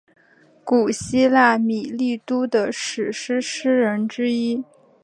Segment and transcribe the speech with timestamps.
[0.63, 4.63] 古希腊米利都的史诗诗人之一。